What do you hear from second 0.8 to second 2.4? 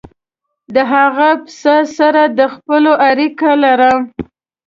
هغه پسه سره د